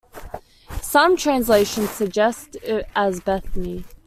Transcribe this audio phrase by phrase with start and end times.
[0.81, 3.85] Some translations suggest it as Bethany.